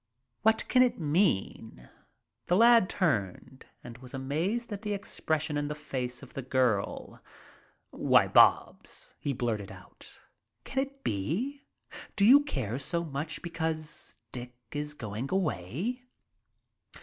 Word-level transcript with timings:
What 0.41 0.67
can 0.67 0.81
it 0.81 0.99
mean?" 0.99 1.87
The 2.47 2.55
lad 2.55 2.89
turned 2.89 3.67
and 3.83 3.99
was 3.99 4.15
amazed 4.15 4.73
at 4.73 4.81
the 4.81 4.95
expression 4.95 5.57
in 5.59 5.67
the 5.67 5.75
face 5.75 6.23
of 6.23 6.33
the 6.33 6.41
girl. 6.41 7.21
"Why, 7.91 8.27
Bobs," 8.27 9.13
he 9.19 9.31
blurted 9.31 9.71
out, 9.71 10.19
"can 10.63 10.81
it 10.81 11.03
be 11.03 11.61
do 12.15 12.25
you 12.25 12.39
care 12.39 12.79
so 12.79 13.03
much 13.03 13.43
because 13.43 14.15
Dick 14.31 14.55
is 14.71 14.95
going 14.95 15.29
away." 15.31 16.01